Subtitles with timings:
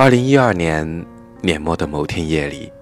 [0.00, 1.06] 二零一二年
[1.42, 2.72] 年末的某天夜里，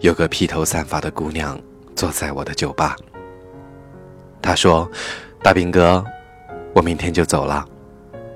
[0.00, 1.58] 有个披头散发的姑娘
[1.96, 2.94] 坐在我的酒吧。
[4.42, 4.86] 她说
[5.42, 6.04] ：“大兵哥，
[6.74, 7.66] 我明天就走了，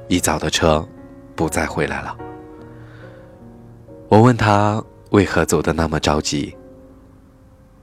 [0.08, 0.88] 一早的车
[1.36, 2.16] 不再回来了。”
[4.08, 6.56] 我问她为何走得那么着急。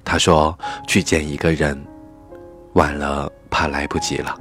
[0.03, 0.57] 她说
[0.89, 1.79] ：“去见一个人，
[2.73, 4.35] 晚了怕来不及了。”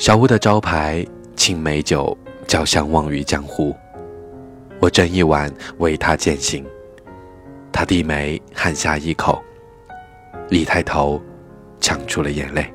[0.00, 2.16] 小屋的招牌青梅酒。
[2.50, 3.72] 交相忘于江湖，
[4.80, 6.66] 我斟一碗为他饯行。
[7.70, 9.40] 他低眉含下一口，
[10.48, 11.22] 一抬头，
[11.78, 12.66] 呛出了眼泪。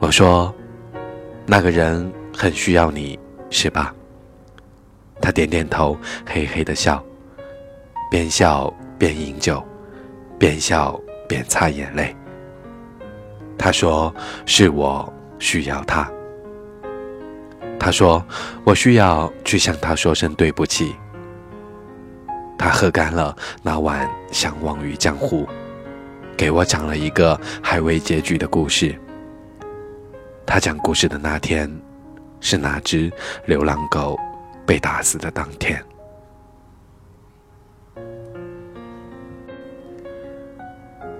[0.00, 0.52] 我说
[1.46, 3.16] ：“那个人很需要你，
[3.50, 3.94] 是吧？”
[5.22, 5.96] 他点点头，
[6.26, 7.00] 嘿嘿的笑，
[8.10, 9.64] 边笑边饮酒，
[10.40, 12.16] 边笑边擦眼泪。
[13.56, 14.12] 他说
[14.44, 16.10] ：“是我需要他。”
[17.80, 18.22] 他说
[18.62, 20.94] ：“我需要去向他说声对不起。”
[22.58, 25.48] 他喝干了那碗相忘于江湖，
[26.36, 28.94] 给我讲了一个还未结局的故事。
[30.44, 31.70] 他讲故事的那天，
[32.38, 33.10] 是那只
[33.46, 34.14] 流浪狗
[34.66, 35.82] 被打死的当天。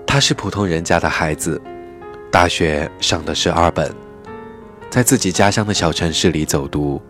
[0.05, 1.59] 他是普通人家的孩子，
[2.31, 4.10] 大学上的是二本。
[4.91, 7.01] 在自己家乡的小城市里走读，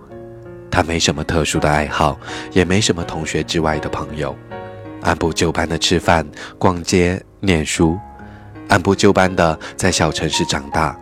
[0.70, 2.16] 他没什么特殊的爱好，
[2.52, 4.38] 也没什么同学之外的朋友，
[5.02, 6.24] 按部就班的吃饭、
[6.60, 7.98] 逛街、念书，
[8.68, 10.96] 按部就班的在小城市长大。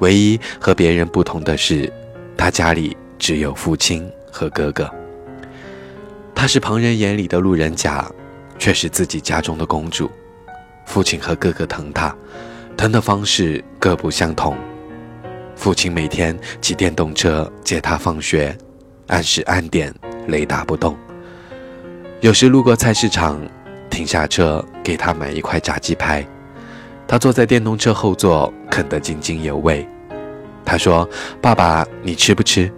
[0.00, 1.90] 唯一和别人不同的是，
[2.36, 4.90] 他家里只有父亲和哥哥。
[6.34, 8.10] 他是旁人眼里的路人甲，
[8.58, 10.10] 却是自己家中的公主。
[10.86, 12.12] 父亲和哥哥疼他，
[12.76, 14.56] 疼的方式各不相同。
[15.56, 18.56] 父亲每天骑电动车接他放学，
[19.06, 19.94] 按时按点，
[20.26, 20.96] 雷打不动。
[22.20, 23.40] 有时路过菜市场，
[23.88, 26.26] 停下车给他买一块炸鸡排，
[27.06, 29.86] 他坐在电动车后座啃得津津有味。
[30.64, 31.08] 他说
[31.40, 32.70] ：“爸爸，你吃不吃？”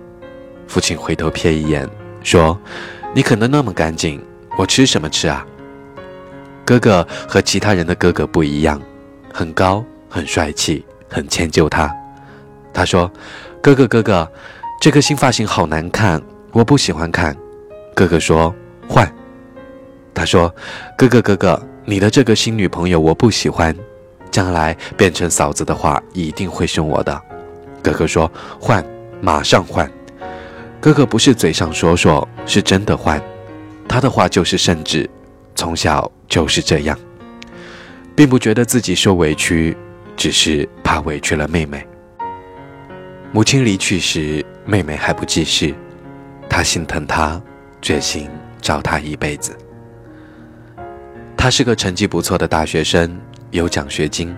[0.67, 1.89] 父亲回头瞥一眼，
[2.23, 2.59] 说
[3.15, 4.21] ：“你啃得那么干净，
[4.59, 5.47] 我吃什么吃啊？”
[6.67, 8.81] 哥哥和其他人的哥哥不一样，
[9.33, 11.89] 很高，很帅气，很迁就他。
[12.77, 13.11] 他说
[13.63, 14.31] ：“哥哥，哥哥，
[14.83, 16.21] 这个新发型好难看，
[16.53, 17.35] 我不喜欢看。”
[17.97, 18.55] 哥哥说
[18.87, 19.11] ：“换。”
[20.13, 20.55] 他说
[20.95, 23.75] ：“哥哥，哥哥，你的这个新女朋友我不喜欢，
[24.31, 27.19] 将来变成嫂子的话一定会凶我的。”
[27.83, 28.85] 哥哥说：“换，
[29.23, 29.91] 马上换。”
[30.79, 33.19] 哥哥不是嘴上说说，是真的换。
[33.89, 35.09] 他的话就是圣旨，
[35.55, 36.99] 从小就是这样，
[38.15, 39.75] 并不觉得自己受委屈，
[40.15, 41.83] 只是怕委屈了妹妹。
[43.37, 45.75] 母亲离去时，妹妹还不记事，
[46.49, 47.39] 他心疼她，
[47.83, 48.31] 决心
[48.63, 49.55] 照她一辈子。
[51.37, 53.21] 他是个成绩不错的大学生，
[53.51, 54.35] 有奖学金，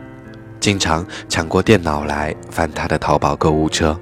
[0.58, 3.96] 经常抢过电脑来翻他的淘宝购物车，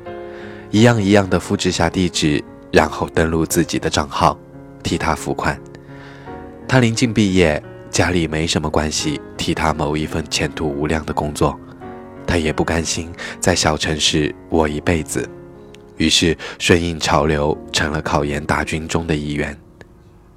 [0.71, 2.43] 一样一样的复制下地址，
[2.73, 4.39] 然后登录自己的账号，
[4.83, 5.61] 替他付款。
[6.67, 11.55] 他临近毕业，家里没什么关系，替他谋一份前途无量的工作。
[12.27, 15.29] 他也不甘心在小城市窝一辈子，
[15.97, 19.57] 于是顺应潮流，成了考研大军中的一员。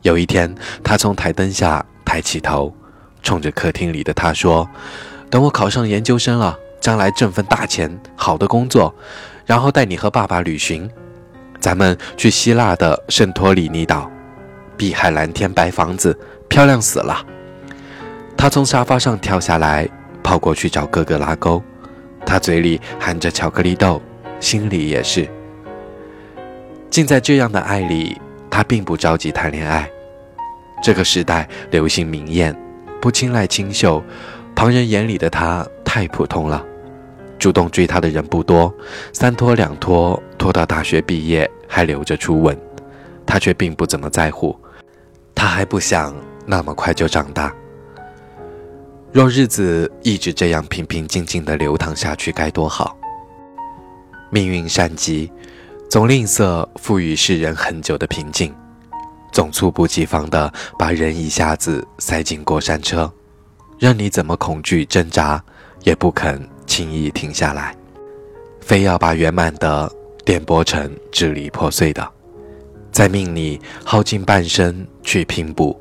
[0.02, 2.74] 有一天，他从台灯下抬起头，
[3.22, 4.70] 冲着客厅里的他说
[5.30, 8.96] ：“等我考上研究生了，将来挣份大钱，好的工作，
[9.46, 10.90] 然后带你和爸爸旅行，
[11.60, 14.10] 咱们去希腊的圣托里尼岛，
[14.78, 16.18] 碧海蓝天，白房子，
[16.48, 17.26] 漂亮死了。”
[18.38, 19.86] 他从沙发上跳下来，
[20.24, 21.62] 跑过去找哥哥拉钩。
[22.30, 24.00] 他嘴里含着巧克力豆，
[24.40, 25.28] 心里也是。
[26.88, 29.90] 竟在这样的爱里，他并不着急谈恋爱。
[30.84, 32.56] 这个时代流行明艳，
[33.02, 34.04] 不青睐清秀，
[34.56, 36.64] 旁人眼里的他太普通了。
[37.40, 38.72] 主动追他的人不多，
[39.12, 42.56] 三拖两拖，拖到大学毕业还留着初吻，
[43.26, 44.56] 他却并不怎么在乎。
[45.34, 46.16] 他还不想
[46.46, 47.52] 那么快就长大。
[49.12, 52.96] 若日子一直这样平平静静的流淌下去，该多好！
[54.30, 55.32] 命运善极，
[55.90, 58.54] 总吝啬赋予世人很久的平静，
[59.32, 63.12] 总猝不及防的把人一下子塞进过山车，
[63.80, 65.44] 任你怎么恐惧挣扎，
[65.84, 67.76] 也不肯轻易停下来，
[68.62, 69.92] 非要把圆满的
[70.24, 72.08] 颠簸成支离破碎的，
[72.92, 75.76] 在命里耗尽半生去拼补。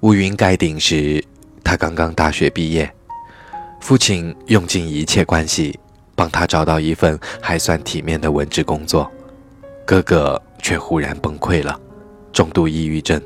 [0.00, 1.22] 乌云盖顶时。
[1.62, 2.92] 他刚刚大学毕业，
[3.80, 5.78] 父亲用尽一切关系
[6.14, 9.10] 帮他找到一份还算体面的文职工作，
[9.86, 11.78] 哥哥却忽然崩溃了，
[12.32, 13.20] 重度抑郁症。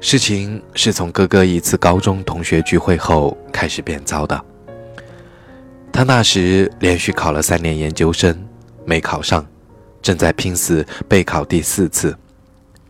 [0.00, 4.44] 事情是从哥哥一次高中同学聚会后开始变糟的。
[5.92, 8.36] 他那时连续考了三年研究生，
[8.84, 9.44] 没考上，
[10.02, 12.16] 正在拼死备考第四次，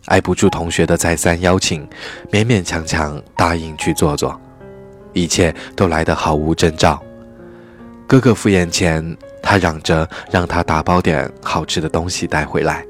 [0.07, 1.87] 挨不住同学的再三邀请，
[2.31, 4.39] 勉勉强强答应去做做，
[5.13, 7.01] 一切都来得毫无征兆。
[8.07, 12.85] 哥哥赴宴前，他嚷着让他打包点好吃的东西带回来。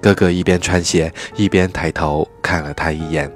[0.00, 3.30] 哥哥一边穿鞋一边抬头看了他一眼，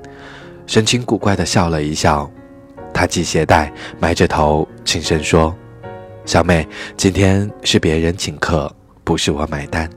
[0.67, 2.31] 神情古怪地笑了一笑。
[2.95, 5.55] 他系鞋带，埋着头，轻声说
[6.25, 6.67] ：“小妹，
[6.97, 8.73] 今天是别人请客，
[9.03, 9.91] 不是我买单。”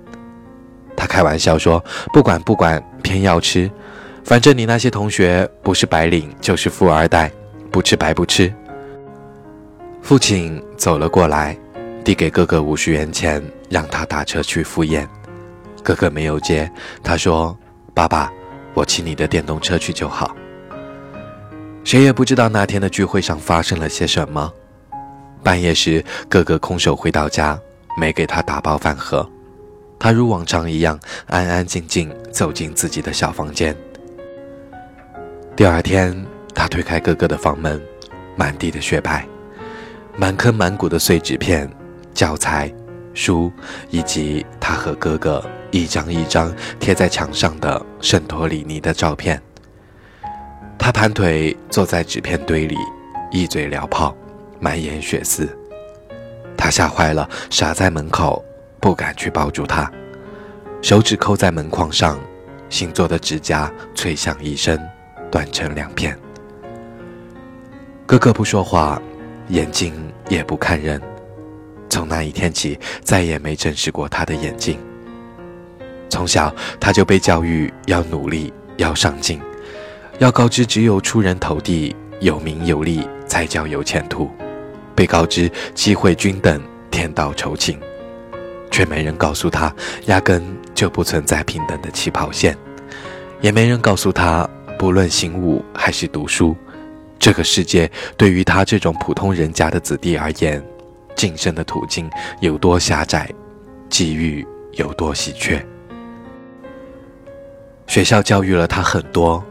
[0.97, 3.69] 他开玩笑说：“不管不管，偏要吃。
[4.25, 7.31] 反正你那些同学不是白领就是富二代，
[7.71, 8.51] 不吃白不吃。”
[10.01, 11.55] 父亲走了过来，
[12.03, 15.07] 递给哥哥五十元钱，让他打车去赴宴。
[15.83, 16.69] 哥哥没有接，
[17.03, 17.57] 他说
[17.93, 18.31] ：“爸爸，
[18.73, 20.35] 我骑你的电动车去就好。”
[21.85, 24.51] 谁也不知道那天的聚会上发生了些什么。
[25.43, 27.57] 半夜时，哥哥空手回到家，
[27.97, 29.29] 没给他打包饭盒。
[29.99, 33.75] 他如往常一样安安静静走进自己的小房间。
[35.55, 37.81] 第二天，他推开哥哥的房门，
[38.35, 39.27] 满地的血牌，
[40.15, 41.69] 满坑满谷的碎纸片、
[42.13, 42.71] 教材、
[43.13, 43.51] 书，
[43.89, 45.43] 以及他和哥哥。
[45.69, 49.39] 一张一张贴在墙上的圣托里尼的照片。
[50.79, 52.77] 他盘腿坐在纸片堆里，
[53.31, 54.15] 一嘴燎泡，
[54.61, 55.45] 满眼血丝。
[56.55, 58.43] 他吓坏了，傻在门口，
[58.87, 59.91] 不敢去抱住他，
[60.81, 62.17] 手指扣在门框上，
[62.69, 64.79] 新做的指甲脆响一声，
[65.29, 66.17] 断成两片。
[68.05, 68.97] 哥哥不说话，
[69.49, 69.93] 眼睛
[70.29, 71.01] 也不看人，
[71.89, 74.79] 从那一天起，再也没正视过他的眼睛。
[76.07, 79.41] 从小他就被教育要努力，要上进，
[80.19, 84.31] 要告知只有出人头地、有名有利才叫有前途，
[84.95, 87.77] 被告知机会均等、天道酬勤，
[88.71, 89.73] 却没人告诉他
[90.05, 90.43] 压根
[90.75, 92.57] 就不存在平等的起跑线，
[93.41, 94.47] 也没人告诉他
[94.77, 96.55] 不论行武还是读书，
[97.17, 100.63] 这个世界对于他这种普通人家的子弟而言，
[101.15, 102.09] 晋升的途径
[102.39, 103.29] 有多狭窄，
[103.89, 105.65] 机遇有多稀缺。
[107.87, 109.43] 学校教育了他很多，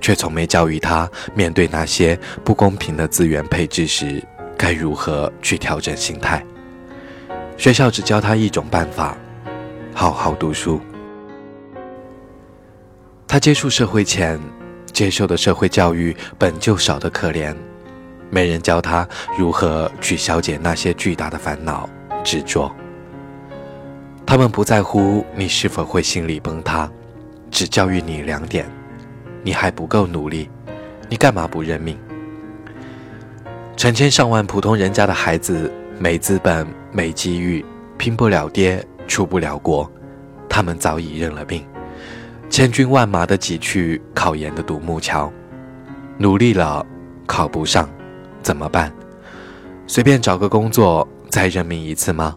[0.00, 4.22] 却从没教育他面对那些不公平的资源配置时
[4.56, 6.44] 该如何去调整心态。
[7.58, 9.16] 学校只教他一种办法：
[9.92, 10.80] 好好读书。
[13.26, 14.40] 他接触社会前，
[14.92, 17.52] 接受的社会教育本就少得可怜，
[18.30, 19.06] 没人教他
[19.36, 21.90] 如何去消解那些巨大的烦恼、
[22.22, 22.72] 执着。
[24.24, 26.88] 他们不在乎你是否会心理崩塌。
[27.50, 28.70] 只教育你两点：
[29.42, 30.48] 你还不够努力，
[31.08, 31.98] 你干嘛不认命？
[33.76, 37.64] 成千上万普通人家的孩子，没资本，没机遇，
[37.96, 39.90] 拼不了爹，出不了国，
[40.48, 41.64] 他们早已认了命，
[42.48, 45.32] 千军万马的挤去考研的独木桥，
[46.16, 46.86] 努力了，
[47.26, 47.88] 考不上，
[48.42, 48.92] 怎么办？
[49.88, 52.36] 随便找个工作再认命一次吗？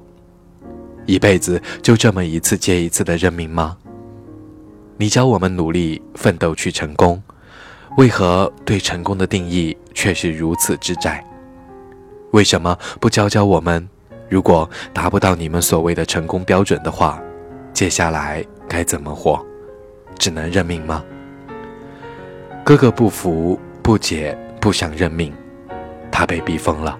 [1.05, 3.77] 一辈子就这么一次接一次的认命吗？
[4.97, 7.21] 你教我们努力奋斗去成功，
[7.97, 11.23] 为何对成功的定义却是如此之窄？
[12.31, 13.87] 为什么不教教我们，
[14.29, 17.21] 如果达不到你们所谓的成功标准的话，
[17.73, 19.43] 接下来该怎么活？
[20.17, 21.03] 只能认命吗？
[22.63, 25.33] 哥哥不服、不解、不想认命，
[26.11, 26.97] 他被逼疯了，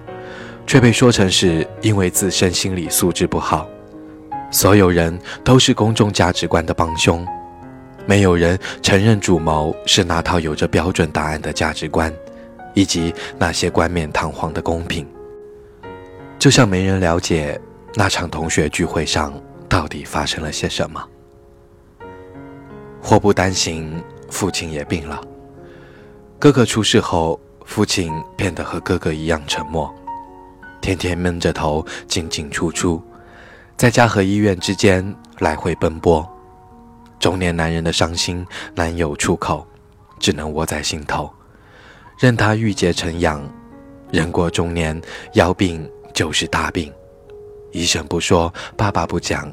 [0.66, 3.66] 却被说成是因为自身心理素质不好。
[4.50, 7.26] 所有人都是公众价值观的帮凶。
[8.04, 12.12] 没有人承认主谋是那套有着标准答案的价值观，
[12.74, 15.06] 以及那些冠冕堂皇的公平。
[16.42, 17.56] 就像没人了解
[17.94, 19.32] 那场同学聚会上
[19.68, 21.00] 到底发生了些什么。
[23.00, 25.22] 祸不单行，父亲也病了。
[26.40, 29.94] 哥哥出事后，父亲变得和哥哥一样沉默，
[30.80, 33.00] 天天闷着头进进出出，
[33.76, 36.28] 在家和医院之间来回奔波。
[37.20, 38.44] 中年男人的伤心
[38.74, 39.64] 难有出口，
[40.18, 41.30] 只能窝在心头，
[42.18, 43.48] 任他郁结成痒。
[44.10, 45.00] 人过中年，
[45.34, 46.92] 腰病就是大病，
[47.72, 49.52] 医生不说，爸爸不讲，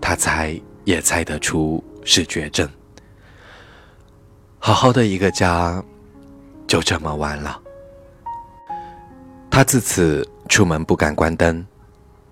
[0.00, 2.68] 他猜也猜得出是绝症。
[4.58, 5.82] 好好的一个家，
[6.66, 7.60] 就这么完了。
[9.50, 11.64] 他自此出门不敢关灯，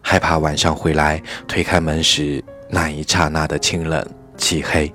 [0.02, 4.04] 害怕晚上回来推开门时那一刹那的清冷
[4.36, 4.92] 漆黑。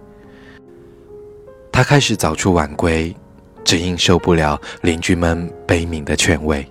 [1.71, 3.15] 他开始早出晚归，
[3.63, 6.67] 只因受不了邻居们悲悯的劝慰。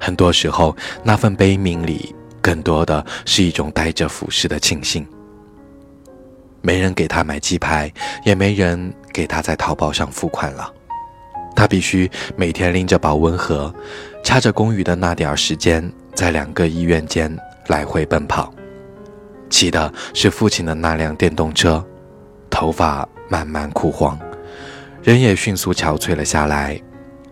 [0.00, 5.06] 很多时候，那份悲鸣里更多的是一种带着俯视的庆幸。
[6.62, 7.92] 没人给他买鸡排，
[8.24, 10.72] 也没人给他在淘宝上付款了。
[11.54, 13.72] 他必须每天拎着保温盒，
[14.24, 17.34] 掐着公余的那点儿时间，在两个医院间
[17.68, 18.52] 来回奔跑。
[19.48, 21.84] 骑的是父亲的那辆电动车，
[22.48, 24.18] 头发慢慢枯黄，
[25.02, 26.80] 人也迅速憔悴了下来，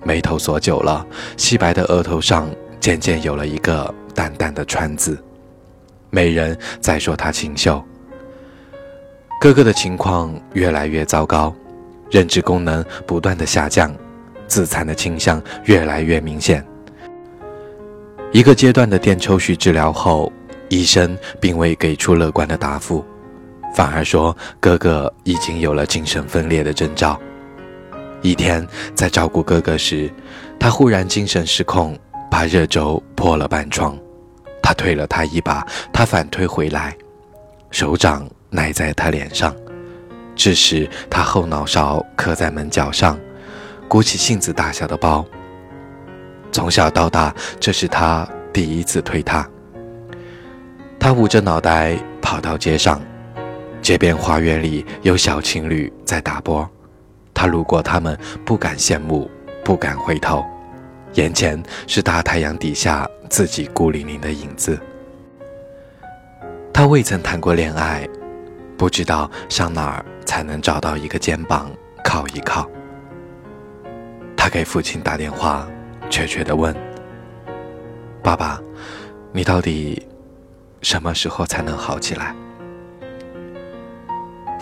[0.08, 2.48] 眉头锁久了，细白的额头上
[2.80, 5.22] 渐渐有了一个淡淡的川字。
[6.08, 7.84] 没人再说他清秀。
[9.38, 11.54] 哥哥的情况越来越糟糕，
[12.10, 13.94] 认知功能不断的下降，
[14.46, 16.64] 自残的倾向越来越明显。
[18.32, 20.32] 一个阶段的电抽蓄治疗后，
[20.70, 23.04] 医生并未给出乐观的答复，
[23.74, 27.20] 反而说哥哥已经有了精神分裂的征兆。
[28.22, 30.12] 一天在照顾哥哥时，
[30.58, 31.98] 他忽然精神失控，
[32.30, 33.96] 把热粥泼了半窗。
[34.62, 36.96] 他推了他一把，他反推回来，
[37.70, 38.28] 手掌。
[38.50, 39.54] 奶在他脸上，
[40.34, 43.20] 致使他后脑勺磕在门角上，
[43.86, 45.22] 鼓起杏子大小的包。
[46.50, 49.46] 从小到大，这是他第一次推他。
[50.98, 53.02] 他捂着脑袋跑到街上，
[53.82, 56.66] 街边花园里有小情侣在打波，
[57.38, 59.30] 他路过他们，不敢羡慕，
[59.64, 60.44] 不敢回头，
[61.12, 64.76] 眼前是大太阳底下自己孤零零的影子。
[66.74, 68.04] 他未曾谈过恋爱。
[68.76, 71.68] 不知道上哪儿才能找到一个肩膀
[72.04, 72.68] 靠一靠。
[74.36, 75.68] 他给父亲打电话，
[76.08, 76.72] 怯怯地问
[78.22, 78.60] ：“爸爸，
[79.32, 80.06] 你到底
[80.80, 82.32] 什么时候才能好起来？”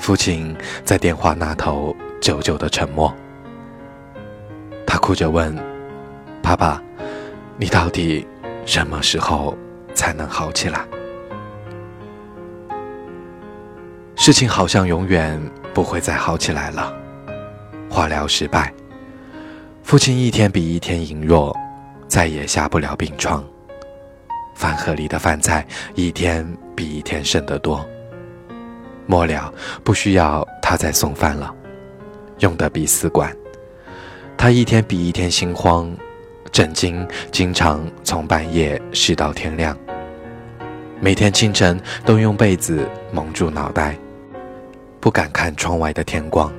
[0.00, 3.14] 父亲在电话那头久久的沉默。
[4.86, 5.54] 他哭着问
[6.42, 6.82] ：“爸爸，
[7.56, 8.26] 你到底
[8.64, 9.56] 什么时候
[9.94, 10.86] 才能好起来？”
[14.16, 15.40] 事情好像永远
[15.74, 16.92] 不会再好起来了。
[17.88, 18.72] 化疗失败，
[19.82, 21.56] 父亲一天比一天羸弱，
[22.08, 23.44] 再也下不了病床。
[24.54, 27.86] 饭盒里的饭菜一天比一天剩得多。
[29.06, 29.52] 末了，
[29.84, 31.54] 不需要他再送饭了，
[32.38, 33.34] 用的鼻饲管。
[34.36, 35.90] 他一天比一天心慌，
[36.52, 39.76] 枕巾经常从半夜湿到天亮。
[41.00, 43.96] 每天清晨都用被子蒙住脑袋。
[44.98, 46.52] 不敢看窗外的天光，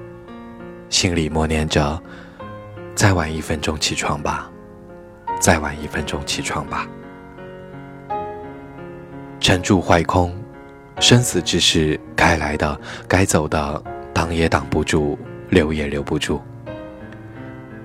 [0.90, 2.02] 心里默念着
[2.96, 4.50] ：“再晚一分钟起床吧，
[5.38, 6.88] 再晚一分钟起床吧。”
[9.42, 10.34] 沉住坏空，
[11.02, 15.20] 生死之事该来的该走的，挡也挡不住，
[15.50, 16.42] 留也留不住。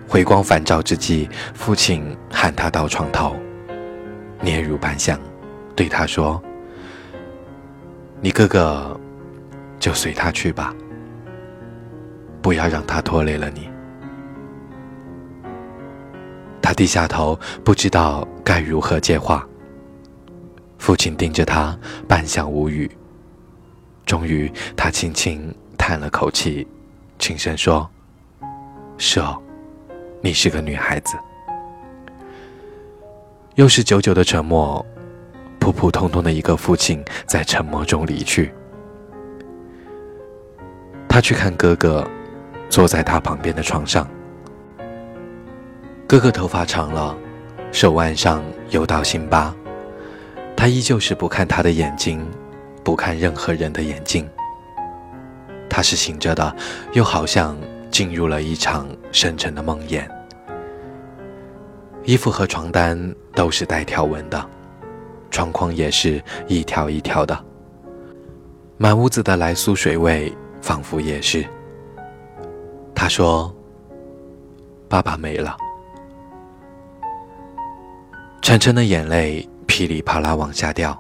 [0.09, 3.37] 回光返照之际，父亲喊他到床头，
[4.43, 5.19] 嗫嚅半响，
[5.75, 6.43] 对他说
[8.21, 8.99] ：“你哥哥。”
[9.83, 10.73] 就随他去吧，
[12.41, 13.69] 不要让他拖累了你。
[16.63, 19.45] 他低下头，不知道该如何接话。
[20.79, 21.77] 父亲盯着他，
[22.07, 22.89] 半晌无语。
[24.07, 26.65] 终于，他轻轻叹了口气，
[27.23, 27.89] 轻声说
[28.99, 29.41] ：“是哦，
[30.21, 31.17] 你是个女孩子。”
[33.55, 34.85] 又是久久的沉默，
[35.61, 38.53] 普普通通的一个父亲在沉默中离去。
[41.09, 42.05] 他去看哥哥，
[42.69, 44.05] 坐在他旁边的床上。
[46.09, 47.17] 哥哥头发长了，
[47.71, 49.55] 手腕上有道新疤。
[50.57, 52.29] 他依旧是不看他的眼睛，
[52.83, 54.29] 不看任何人的眼睛。
[55.73, 56.55] 他是醒着的，
[56.93, 57.57] 又好像
[57.91, 60.07] 进入了一场深沉的梦魇。
[62.05, 64.51] 衣服和床单都是带条纹的，
[65.31, 67.45] 窗框也是一条一条的。
[68.77, 70.31] 满屋子的来苏水味。
[70.63, 71.45] 仿佛也是。
[72.95, 73.53] 他说
[74.89, 75.57] ：“爸爸没了。”
[78.41, 80.97] 晨晨的眼泪噼里啪啦往下掉。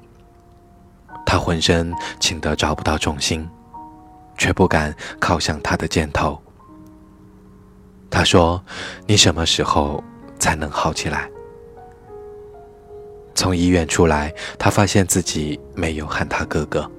[1.24, 3.48] 他浑身轻得找不到重心，
[4.42, 6.36] 却不敢靠向他的肩头。
[8.10, 8.60] 他说
[9.06, 10.02] ：“你什么时候
[10.36, 11.30] 才能好起来？”
[13.36, 16.90] 从医院出来，他发现自己没有喊他哥哥。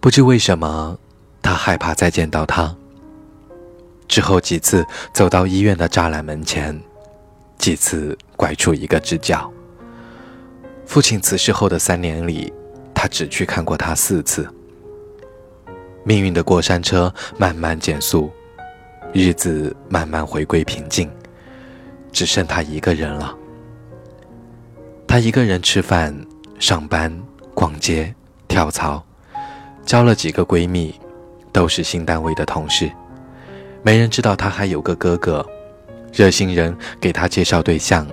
[0.00, 0.98] 不知为什么，
[1.40, 2.76] 他害怕再见到他。
[4.08, 6.76] 之后几次走到医院的栅栏门前，
[7.56, 9.48] 几次拐出一个直角。
[10.84, 12.52] 父亲辞世后的三年里，
[12.92, 14.52] 他只去看过他四次。
[16.06, 18.30] 命运的过山车慢慢减速，
[19.12, 21.10] 日子慢慢回归平静，
[22.12, 23.36] 只剩他一个人了。
[25.04, 26.16] 他一个人吃饭、
[26.60, 27.12] 上班、
[27.54, 28.14] 逛街、
[28.46, 29.04] 跳槽，
[29.84, 30.94] 交了几个闺蜜，
[31.50, 32.88] 都是新单位的同事。
[33.82, 35.44] 没人知道他还有个哥哥，
[36.12, 38.06] 热心人给他介绍对象。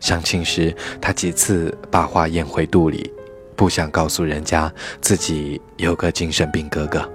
[0.00, 3.08] 相亲时，他几次把话咽回肚里，
[3.54, 7.08] 不想告诉人家自己有个精神病哥哥。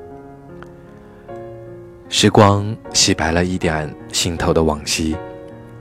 [2.09, 5.15] 时光洗白了一点心头的往昔，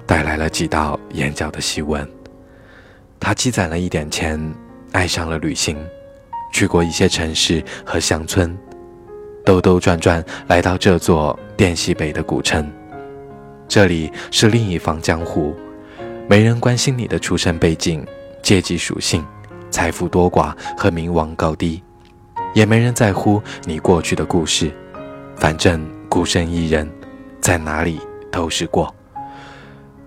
[0.07, 2.09] 带来了几道眼角的细纹。
[3.21, 4.41] 他积攒了一点钱，
[4.93, 5.76] 爱上了旅行，
[6.52, 8.57] 去过一些城市和乡村，
[9.45, 12.69] 兜兜转转来到这座滇西北的古城。
[13.69, 15.55] 这里是另一方江湖，
[16.29, 18.05] 没人关心你的出身背景、
[18.43, 19.25] 阶级属性、
[19.71, 21.83] 财富多寡和名望高低，
[22.55, 24.73] 也没人在乎你过去的故事，
[25.37, 26.01] 反正。
[26.12, 26.87] 孤身一人，
[27.40, 27.99] 在哪里
[28.31, 28.95] 都是过。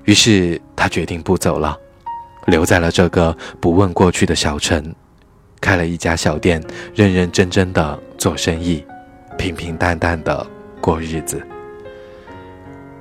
[0.04, 1.76] 于是他决定不走了，
[2.46, 4.94] 留在了这个不问过去的小城，
[5.60, 8.86] 开了一家小店，认认真真的做生意，
[9.36, 10.46] 平平淡淡的
[10.80, 11.42] 过日子。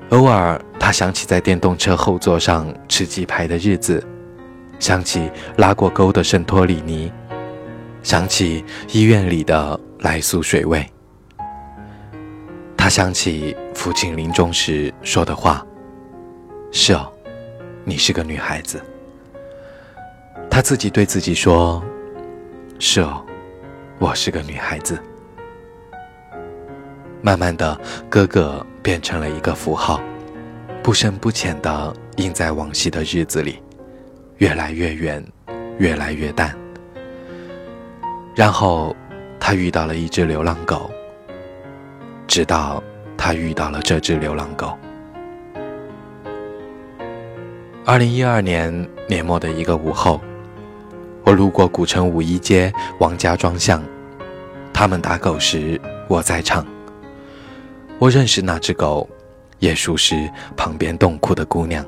[0.08, 4.02] 偶尔，他想起在电动车后座上吃鸡排的日子，
[4.78, 7.12] 想起拉过沟的圣托里尼，
[8.02, 10.82] 想起医院里的来苏水味。
[12.84, 15.66] 他想起父亲临终时说的话
[16.70, 17.10] ：“是哦，
[17.82, 18.78] 你是个女孩子。”
[20.50, 21.82] 他自己对自己说
[22.78, 23.24] ：“是哦，
[23.98, 24.98] 我是个女孩子。”
[27.24, 29.98] 慢慢的，哥哥变成了一个符号，
[30.82, 33.62] 不深不浅的印在往昔的日子里，
[34.36, 35.24] 越来越远，
[35.78, 36.54] 越来越淡。
[38.35, 38.94] 然后，
[39.40, 40.90] 他遇到了一只流浪狗。
[42.26, 42.82] 直到
[43.16, 44.76] 他遇到了这只流浪狗。
[47.84, 50.20] 二零一二年年末的一个午后，
[51.22, 53.82] 我路过古城五一街王家庄巷，
[54.72, 56.66] 他们打狗时我在场。
[57.98, 59.08] 我认识那只狗，
[59.58, 61.84] 也熟识旁边洞窟的姑娘。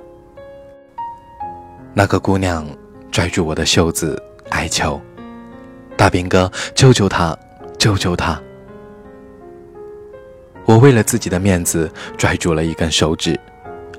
[1.93, 2.67] 那个姑娘
[3.11, 5.01] 拽住我的袖子哀求
[5.97, 7.37] ：“大兵哥，救救他，
[7.79, 8.41] 救救他！”
[10.67, 13.39] 我为了自己的面子拽住了一根手指，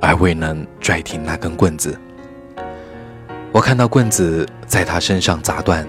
[0.01, 1.97] 而未能拽停那根棍子。
[3.53, 5.87] 我看到棍子在他身上砸断，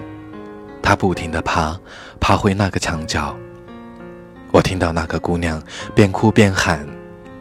[0.81, 1.77] 他不停地爬，
[2.19, 3.35] 爬回那个墙角。
[4.51, 5.61] 我听到那个姑娘
[5.93, 6.87] 边哭边喊：“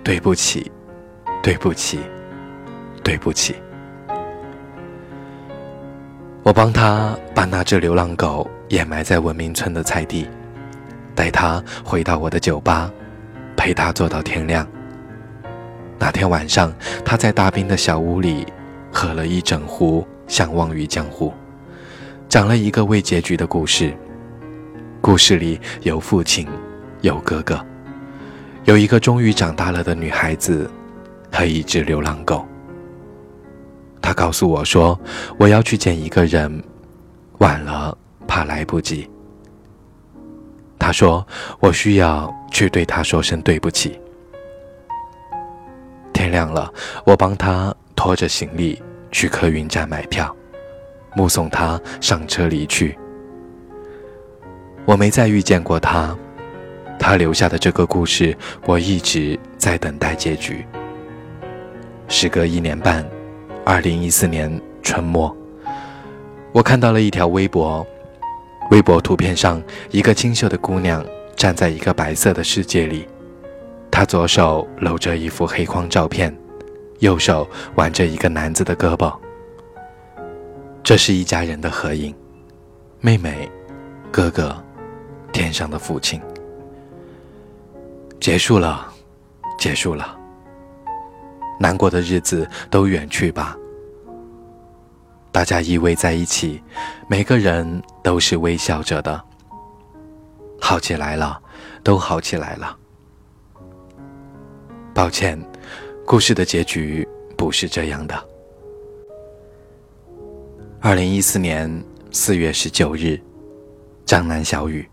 [0.02, 0.70] 对不起，
[1.40, 2.00] 对不起，
[3.04, 3.54] 对不起。”
[6.42, 10.28] 我帮他把那只流浪狗掩埋在文明村的菜地，
[11.14, 12.90] 带他回到我的酒吧。
[13.58, 14.66] 陪他坐到天亮。
[15.98, 16.72] 那天晚上，
[17.04, 18.46] 他在大兵的小屋里
[18.92, 21.28] 喝了一整壶《相忘于江湖》，
[22.28, 23.92] 讲了一个未结局的故事。
[25.00, 26.46] 故事里有父亲，
[27.00, 27.60] 有哥哥，
[28.64, 30.70] 有一个终于长大了的女孩子，
[31.32, 32.46] 和一只流浪狗。
[34.00, 34.98] 他告诉我说
[35.36, 36.62] ：“我要去见一个人，
[37.38, 37.96] 晚了
[38.28, 39.10] 怕来不及。”
[40.78, 41.26] 他说
[41.60, 43.98] ：“我需要去对他说声对不起。”
[46.14, 46.72] 天亮了，
[47.04, 50.34] 我帮他拖着行李去客运站买票，
[51.14, 52.96] 目送他上车离去。
[54.84, 56.16] 我没再遇见过他，
[56.98, 60.64] 他留下的这个故事，我一直在等待结局。
[62.08, 63.04] 时隔一年半，
[63.64, 65.36] 二零一四年春末，
[66.52, 67.86] 我看到了一条微博。
[68.70, 71.04] 微博图片上，一个清秀的姑娘
[71.34, 73.08] 站在一个白色的世界里，
[73.90, 76.36] 她左手搂着一幅黑框照片，
[76.98, 79.14] 右手挽着一个男子的胳膊。
[80.82, 82.14] 这是一家人的合影，
[83.00, 83.50] 妹妹、
[84.10, 84.56] 哥哥、
[85.32, 86.20] 天上的父亲。
[88.20, 88.86] 结束了，
[89.58, 90.14] 结束了，
[91.58, 93.56] 难过的日子都远去吧。
[95.30, 96.62] 大家依偎在一起，
[97.08, 99.24] 每个人都是微笑着的。
[100.60, 101.40] 好起来了，
[101.84, 102.76] 都好起来了。
[104.92, 105.38] 抱歉，
[106.04, 108.28] 故事的结局不是这样的。
[110.80, 113.20] 二零一四年四月十九日，
[114.04, 114.88] 江南小雨。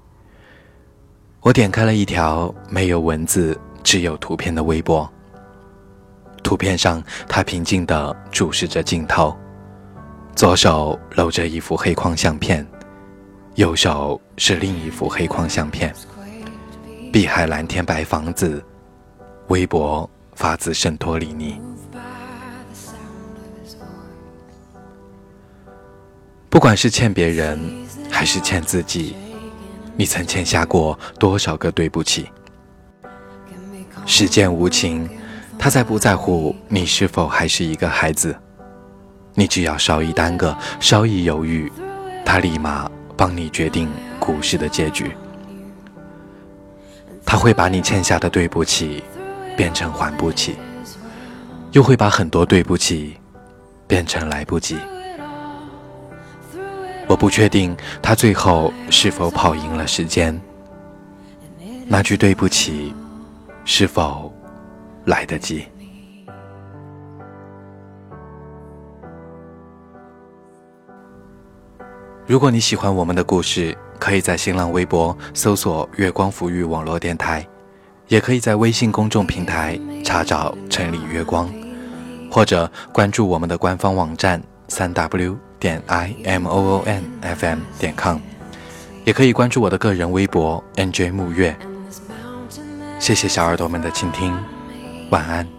[1.41, 5.11] 我点开了一条没有文字、只有图片的微博。
[6.43, 9.35] 图片上，他平静地注视着镜头。
[10.35, 12.67] 左手搂着一幅黑框相片，
[13.55, 15.95] 右手是另一幅黑框相片，
[17.09, 18.61] 碧海蓝天白房子，
[19.47, 21.57] 微博发自圣托里尼。
[26.49, 27.57] 不管是欠别人，
[28.11, 29.15] 还是欠自己，
[29.95, 32.29] 你曾欠下过多少个对不起？
[34.05, 35.09] 世间无情，
[35.57, 38.37] 他才不在乎你是否还是一个孩子。
[39.37, 41.69] 你只要稍一耽搁，稍一犹豫，
[42.25, 45.11] 他立马帮你决定故事的结局。
[47.25, 49.03] 他会把你欠下的对不起
[49.57, 50.55] 变成还不起，
[51.73, 53.17] 又会把很多对不起
[53.87, 54.77] 变成来不及。
[57.07, 60.39] 我不确定他最后是否跑赢了时间，
[61.87, 62.95] 那句对不起
[63.65, 64.33] 是否
[65.03, 65.67] 来得及？
[72.27, 77.47] 如果你喜欢我们的故事，可以在新浪微博搜索“月光抚育网络电台”，
[78.09, 81.47] 也可以在微信公众平台查找“城里月光”，
[82.31, 85.37] 或者关注我们的官方网站三 w。
[85.57, 88.19] 点 i m o o n f m 点 com，
[89.03, 91.55] 也可以关注我的个人微博 n j 木月。
[92.99, 94.35] 谢谢小耳朵们的倾听，
[95.09, 95.54] 晚安。